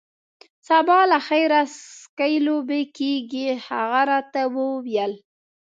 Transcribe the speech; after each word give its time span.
سبا 0.67 0.99
له 1.11 1.19
خیره 1.27 1.61
سکی 2.01 2.33
لوبې 2.45 2.81
کیږي. 2.97 3.47
هغه 3.67 4.01
راته 4.11 4.41
وویل. 4.55 5.13